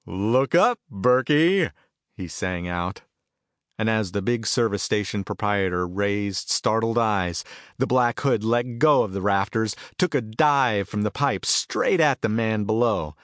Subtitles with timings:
[0.07, 1.69] "Look up, Burkey!"
[2.15, 3.01] he sang out.
[3.77, 7.43] And as the big service station proprietor raised startled eyes,
[7.77, 11.99] the Black Hood let go of the rafters, took a dive from the pipe straight
[11.99, 13.15] at the man below.